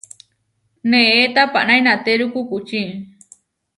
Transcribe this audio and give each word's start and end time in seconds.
Née 0.89 1.27
tapaná 1.35 1.73
inatéru 1.81 2.25
kukuči. 2.33 2.81